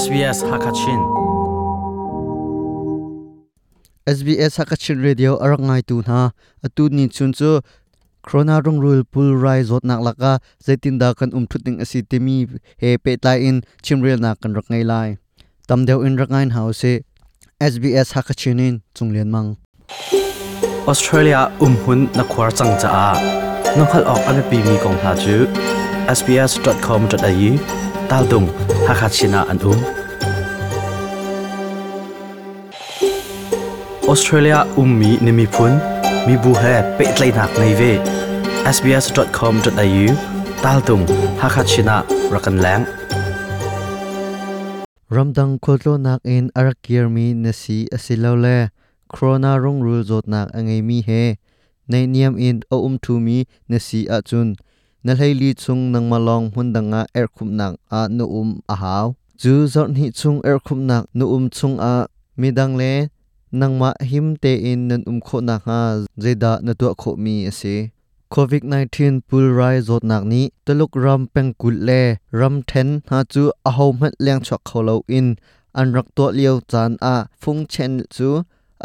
[0.00, 1.00] SBS Hakachin
[4.08, 6.20] SBS Hakachin Radio arangai tu na
[6.64, 7.60] atu ni chun chu
[8.24, 10.32] corona rong rule pul rai zot nak laka
[10.66, 12.36] zaitin da kan um thuting asi temi
[12.80, 15.08] he pe tai in chimrel na kan rak ngai lai
[15.68, 16.92] tam deu in rak ngain house
[17.72, 19.50] SBS Hakachin in chunglen mang
[20.94, 23.08] Australia um hun na khwar chang cha a
[23.76, 25.36] nokhal ok ame pi mi kong ha chu
[26.18, 28.50] sbs.com.au tal dung
[29.14, 29.78] sina an um
[34.10, 35.78] Australia ummi nimi phun.
[36.26, 37.92] Mi bu he pe tlai nak nei ve
[38.76, 40.06] sbs.com.au
[40.62, 41.06] tal tung
[41.70, 42.02] sina
[42.34, 42.82] rakan lang.
[45.14, 48.74] Ramdang kholto nak in arakir mi nasi asilo le.
[49.06, 51.38] Corona rong rule zot nak angai mi he.
[51.86, 54.58] Nei niam in o um thu mi nasi achun
[55.04, 59.06] na leili chung nang malong hundanga er khum nak a nu um a haw
[59.40, 61.94] chu zot ni chung er khum nak nu um chung a
[62.40, 62.92] midang le
[63.60, 65.80] nangma him te in nan um kho na ha
[66.22, 67.76] zeda na tu kho mi ase
[68.34, 72.02] covid 19 pul rai zot nak ni taluk ram peng kul le
[72.38, 75.28] ram then ha chu a ho mat leng chok kholo in
[75.78, 78.28] an rak to liao chan a phung chen chu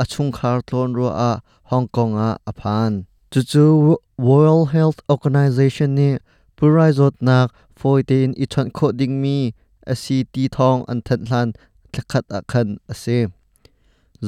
[0.02, 1.32] a chung khar tlon ro a
[1.70, 2.92] hong kong a aphan
[3.36, 6.18] chu chu world health organization ni
[6.56, 9.52] pul rai zot nak 14 i chan kho ding mi
[9.94, 11.52] asi ti thong an that hlan
[11.94, 13.18] thakhat a khan ase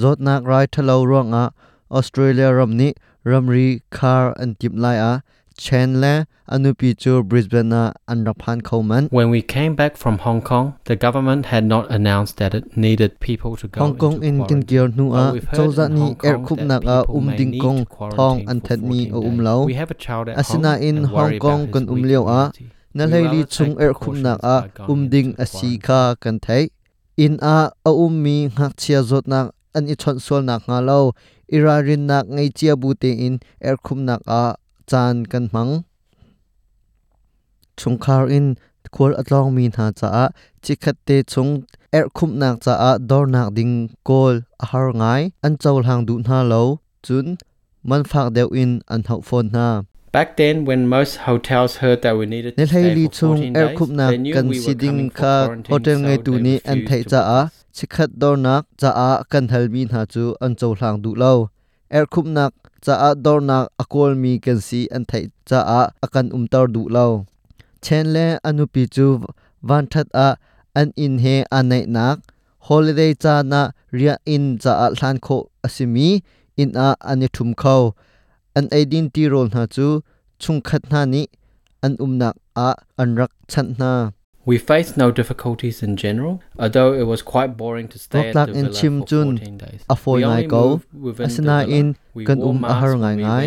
[0.01, 1.45] zot nak rai thalo rong a
[1.99, 2.89] australia ram ni
[3.31, 5.13] ramri khar an tip lai a
[5.57, 10.41] chen le anupi chu brisbane na an raphan khoman When we came back from Hong
[10.41, 14.45] Kong, the government had not announced that it needed people to go hong kong in
[14.45, 18.47] kin kier nu a in ni er Kong khup nak a um ding kong thong
[18.47, 21.71] an that 14 o um lo We have a child at asina in hong kong
[21.71, 22.51] kan um leo a
[22.93, 25.81] na leili rather chung er khum nak a um ding a si quarantine.
[25.81, 26.69] kha kan thai
[27.17, 30.79] in a a um mi ngak chia zot nak an i chon sol nak nga
[30.89, 30.99] lo
[31.55, 33.35] irarin nak ngai chia bu te in
[33.69, 34.55] er khum nak a
[34.87, 35.81] chan kan mang.
[37.77, 38.55] Chung khar in
[38.91, 40.25] khwal atlong mi na cha a
[40.63, 41.51] chikhat te chung
[41.97, 44.33] er khum nak cha a dor nak ding kol
[44.63, 46.63] a har ngai an chawl hang du na lo
[47.05, 47.35] chun
[47.83, 49.67] man phak deu in an hau phone na.
[50.11, 53.57] Back then, when most hotels heard that we needed ne to stay for chung 14
[53.57, 53.79] er days,
[54.11, 57.21] they knew we were siding coming for hotel ngai so tu ni an to cha
[57.39, 57.41] a
[57.77, 61.33] chikhat dor nak cha a kan hal mi na chu an chaw hlang du lo.
[61.97, 62.53] Er khup nak
[62.85, 66.65] cha a dor nak akol mi kan si an thai cha a akan um tar
[66.73, 67.07] du lo
[67.85, 69.07] chen le anupi chu
[69.67, 70.27] van that a
[70.79, 72.17] an in he anai nak
[72.67, 73.61] holiday cha na
[73.97, 76.09] ria in cha a hlan kho asimi
[76.61, 77.77] in a ani thum kho
[78.57, 79.87] an identity role na chu
[80.41, 81.23] chung khat na ni
[81.85, 82.35] an umnak
[82.67, 82.69] a
[83.01, 83.91] an rak chan na
[84.47, 88.53] We faced no difficulties in general, although it was quite boring to stay at the
[88.53, 89.81] villa Chim Chun, 14 days.
[89.89, 90.81] a foi We ngai only ko,
[91.25, 93.45] asina in We kan um a masks har when ngai we ngai.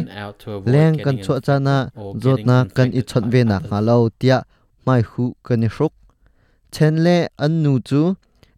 [0.73, 3.71] leng kan chua cha na getting na kan i by ve na others.
[3.71, 4.39] nga lo tia
[4.87, 5.93] mai hu kan i hruk
[6.75, 8.03] chen le an nu chu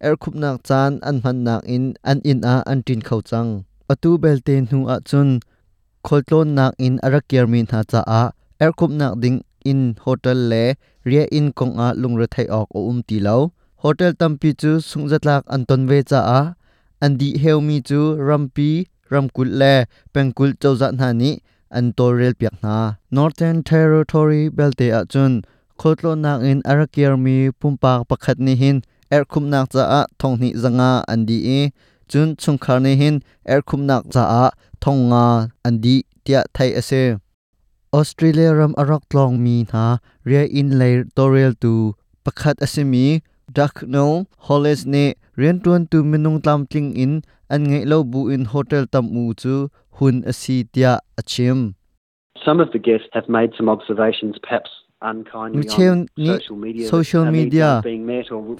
[0.06, 3.50] er khup nak chan an man nak in an in a an tin khau chang
[3.92, 5.28] atu belte nu a chun
[6.06, 8.22] kholtlon nak in arakiar min ha cha a
[8.64, 9.38] er khup nak ding
[9.70, 10.64] in hotel le
[11.08, 13.36] ria in kong a lungra thai ok o um ti lo
[13.82, 16.40] hotel tampi chu sungjatlak an ton ve cha a
[17.04, 18.70] an di heu mi chu rampi
[19.12, 19.74] ramkul le
[20.12, 21.30] pengkul chawza na ni
[21.78, 22.76] an torel piak na
[23.16, 25.32] northern territory belte a chun
[25.80, 28.76] khotlo nak in arakiar mi pumpak pakhat ni hin
[29.16, 31.60] er khum nak cha a thong ni zanga an di e
[32.10, 33.16] chun chungkhar ni hin
[33.52, 34.44] er khum nak cha a
[34.82, 35.24] thong nga
[35.66, 37.02] an di tia thai ase
[37.96, 39.86] ออสเตรเลียรัมอรักลองมีนา
[40.26, 41.74] เรียอินเลยตอเรียลตู
[42.24, 43.06] ประคัดอสมี
[43.56, 43.96] ดักโน
[44.46, 44.96] ฮอลเลสเน
[45.38, 47.12] เรียนตัวนตูมินุงตามจิงอิน
[47.52, 49.54] อันไงเล่าบูอินโฮเทลตัมอูจู
[49.96, 51.58] หุนอสีตยาอชิม
[52.46, 54.70] Some of the guests have made some observations perhaps
[55.10, 55.58] unkindly
[55.90, 57.68] on social media, social media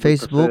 [0.05, 0.51] Facebook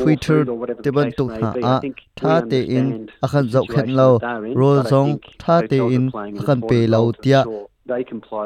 [0.00, 0.38] Twitter
[0.82, 1.74] เตบันตุกหาอา
[2.18, 2.86] ท่าเตอิน
[3.22, 4.08] อาคันจอกเข็นเรา
[4.56, 5.06] โรซอง
[5.42, 6.04] ท่าเตอิน
[6.38, 7.38] อาคันเปเราเตีย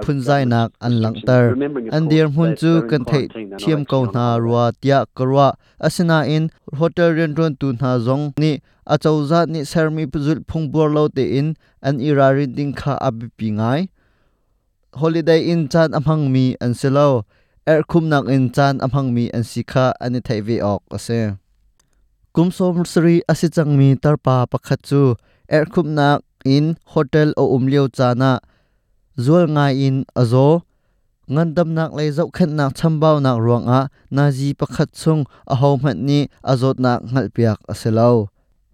[0.05, 1.27] phun zai nak an lang restrictions.
[1.27, 1.51] tar.
[1.51, 3.29] Remembering, of an dir hun chu kan thei
[3.61, 5.49] thiam ko na ruwa tia karwa
[5.81, 6.51] asina in
[6.81, 8.61] hotel ren ron tu na zong ni.
[8.87, 11.57] A chauza ni sermi puzul phung bor lo te in.
[11.83, 13.89] An irari ding kha abi pi ngai.
[14.95, 17.25] Holiday in chan amhang mi an selo
[17.67, 21.21] er khum nak in chan amhang mi an sikha ani thai ve ok ase
[22.35, 25.15] kumsom sri asi changmi tarpa pakhat chu.
[25.49, 28.41] Er khum nak in hotel o umleo chana
[29.19, 30.63] zual ngai in azo
[31.31, 33.81] ngan dam nak lei zau khat nak chambau nak ruang a
[34.11, 38.29] nazi pakhat chung a ho mat ni azot nak ngal piak aselo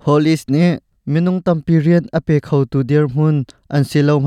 [0.04, 4.18] holis ni minung tampi rian ape khau tu dir mun an silo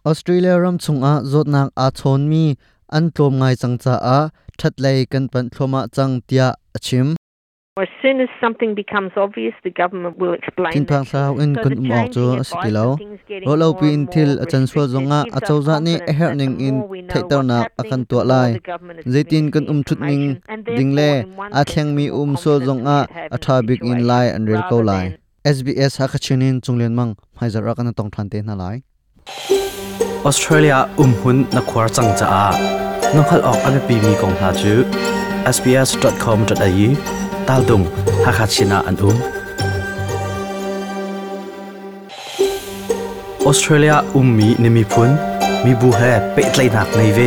[0.06, 2.44] australia ram chung a zot nak a chon mi
[2.96, 4.30] an tlom ngai changcha a
[4.62, 7.08] that lei kan pan thloma chang tia achim
[7.82, 11.74] As soon as something becomes obvious, the government will explain tin phang sao in kun
[11.74, 13.86] the um ok chu changing asiti advice lo and things getting ro lo more pi
[13.86, 15.74] and in thil more achan so restricted zonga gives a us chau za
[24.70, 27.08] ni a SBS ฮักชินินจุงเลียนมัง
[27.38, 28.64] ไฮจารักันตองทันเตนอะไร
[30.24, 32.44] ออสเตรเลียอุ้มหุ่นนักควาจังจ้า
[33.14, 34.74] น้องขัดออกอันเป็นปีมีกองพาจู
[35.54, 36.88] sbs.com.au
[37.48, 37.82] ตาดุง
[38.24, 39.16] ฮักชินาอันอุ้ม
[43.46, 45.10] ออสเตรเลียอุ้มมีนิมิพุน
[45.64, 46.00] มีบูเฮ
[46.32, 47.18] เปิดไลนักในเว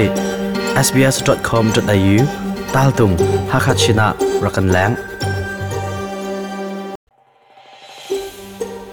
[0.85, 2.15] sbs.com.au
[2.75, 3.11] ตาดุง
[3.51, 4.07] ฮักชินา
[4.45, 4.91] รักันแรง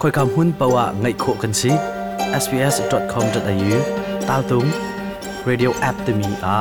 [0.04, 1.70] khoi kam hun pawa ngai kho kan si
[2.44, 3.78] sbs.com.au
[4.28, 4.68] taltung
[5.48, 6.56] radio app te mi a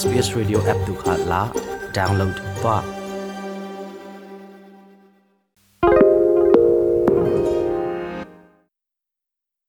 [0.00, 1.42] sbs radio app tu kha la
[1.96, 2.76] download pa